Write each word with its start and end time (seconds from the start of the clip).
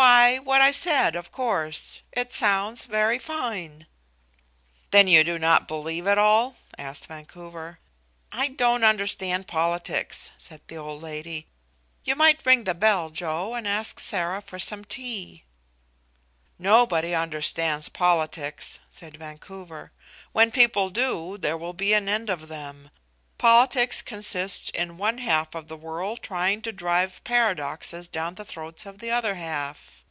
"Why, 0.00 0.38
what 0.38 0.60
I 0.60 0.70
said, 0.70 1.16
of 1.16 1.32
course; 1.32 2.02
it 2.12 2.30
sounds 2.30 2.84
very 2.84 3.18
fine." 3.18 3.88
"Then 4.92 5.08
you 5.08 5.24
do 5.24 5.40
not 5.40 5.66
believe 5.66 6.06
it 6.06 6.16
all?" 6.18 6.54
asked 6.78 7.08
Vancouver. 7.08 7.80
"I 8.30 8.46
don't 8.46 8.84
understand 8.84 9.48
politics," 9.48 10.30
said 10.38 10.60
the 10.68 10.76
old 10.76 11.02
lady. 11.02 11.48
"You 12.04 12.14
might 12.14 12.46
ring 12.46 12.62
the 12.62 12.74
bell, 12.74 13.10
Joe, 13.10 13.54
and 13.56 13.66
ask 13.66 13.98
Sarah 13.98 14.40
for 14.40 14.60
some 14.60 14.84
tea." 14.84 15.42
"Nobody 16.60 17.12
understands 17.12 17.88
politics," 17.88 18.78
said 18.92 19.16
Vancouver. 19.16 19.90
"When 20.30 20.52
people 20.52 20.90
do, 20.90 21.38
there 21.38 21.56
will 21.58 21.74
be 21.74 21.92
an 21.92 22.08
end 22.08 22.30
of 22.30 22.46
them. 22.46 22.90
Politics 23.36 24.02
consist 24.02 24.68
in 24.70 24.98
one 24.98 25.18
half 25.18 25.54
of 25.54 25.68
the 25.68 25.76
world 25.76 26.24
trying 26.24 26.60
to 26.62 26.72
drive 26.72 27.22
paradoxes 27.22 28.08
down 28.08 28.34
the 28.34 28.44
throats 28.44 28.84
of 28.84 28.98
the 28.98 29.12
other 29.12 29.36
half." 29.36 30.04